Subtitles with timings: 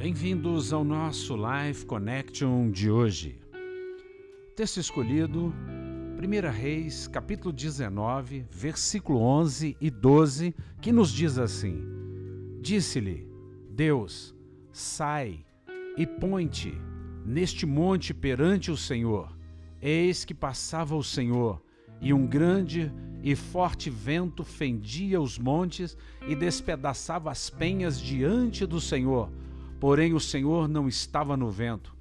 [0.00, 3.38] Bem-vindos ao nosso Life Connection de hoje.
[4.56, 5.52] Texto escolhido,
[6.16, 11.84] 1 Reis, capítulo 19, versículo 11 e 12, que nos diz assim:
[12.62, 13.28] Disse-lhe
[13.68, 14.34] Deus:
[14.72, 15.44] Sai
[15.98, 16.72] e põe-te
[17.26, 19.30] neste monte perante o Senhor.
[19.82, 21.62] Eis que passava o Senhor,
[22.00, 22.90] e um grande
[23.22, 25.94] e forte vento fendia os montes
[26.26, 29.30] e despedaçava as penhas diante do Senhor
[29.80, 31.96] Porém, o Senhor não estava no vento.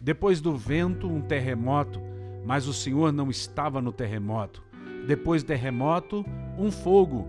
[0.00, 2.00] Depois do vento, um terremoto,
[2.44, 4.62] mas o Senhor não estava no terremoto.
[5.06, 6.24] Depois do terremoto,
[6.58, 7.28] um fogo,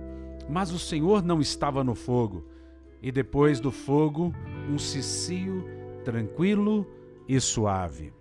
[0.49, 2.45] mas o Senhor não estava no fogo.
[3.02, 4.34] E depois do fogo,
[4.70, 5.66] um cicio
[6.05, 6.88] tranquilo
[7.27, 8.13] e suave.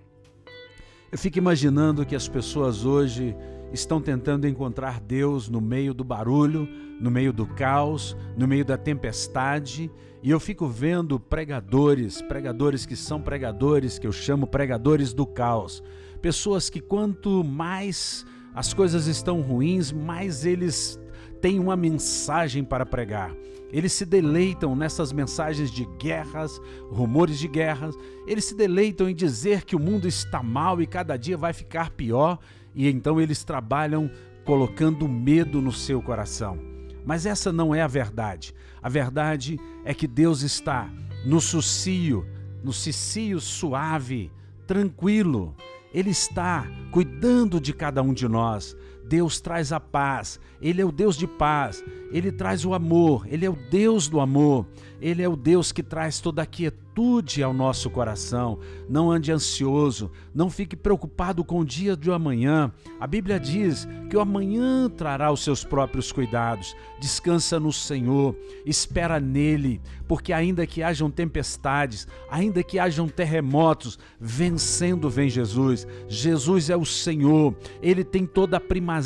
[1.10, 3.36] Eu fico imaginando que as pessoas hoje
[3.72, 6.68] estão tentando encontrar Deus no meio do barulho,
[7.00, 9.90] no meio do caos, no meio da tempestade,
[10.22, 15.82] e eu fico vendo pregadores, pregadores que são pregadores, que eu chamo pregadores do caos,
[16.20, 20.98] pessoas que quanto mais as coisas estão ruins, mais eles
[21.40, 23.32] têm uma mensagem para pregar.
[23.70, 26.58] Eles se deleitam nessas mensagens de guerras,
[26.90, 27.94] rumores de guerras.
[28.26, 31.90] Eles se deleitam em dizer que o mundo está mal e cada dia vai ficar
[31.90, 32.38] pior
[32.78, 34.08] e então eles trabalham
[34.44, 36.56] colocando medo no seu coração.
[37.04, 38.54] Mas essa não é a verdade.
[38.80, 40.88] A verdade é que Deus está
[41.26, 42.24] no sucio,
[42.62, 44.30] no cicio suave,
[44.64, 45.56] tranquilo.
[45.92, 48.76] Ele está cuidando de cada um de nós.
[49.08, 53.46] Deus traz a paz, Ele é o Deus de paz, Ele traz o amor, Ele
[53.46, 54.66] é o Deus do amor,
[55.00, 58.58] Ele é o Deus que traz toda a quietude ao nosso coração.
[58.88, 62.72] Não ande ansioso, não fique preocupado com o dia de amanhã.
[63.00, 66.76] A Bíblia diz que o amanhã trará os seus próprios cuidados.
[67.00, 68.36] Descansa no Senhor,
[68.66, 75.86] espera nele, porque ainda que hajam tempestades, ainda que hajam terremotos, vencendo vem Jesus.
[76.08, 78.97] Jesus é o Senhor, Ele tem toda a primazia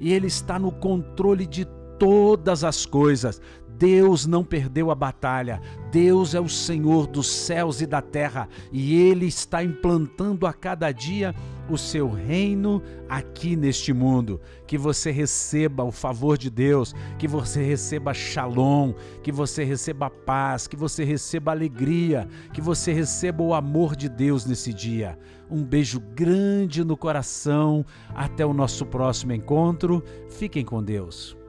[0.00, 1.64] e Ele está no controle de
[1.98, 3.40] todas as coisas.
[3.78, 5.60] Deus não perdeu a batalha.
[5.90, 10.92] Deus é o Senhor dos céus e da terra e Ele está implantando a cada
[10.92, 11.34] dia
[11.68, 14.40] o seu reino aqui neste mundo.
[14.66, 18.92] Que você receba o favor de Deus, que você receba shalom,
[19.22, 24.46] que você receba paz, que você receba alegria, que você receba o amor de Deus
[24.46, 25.18] nesse dia.
[25.50, 27.84] Um beijo grande no coração.
[28.14, 30.02] Até o nosso próximo encontro.
[30.30, 31.41] Fiquem com Deus.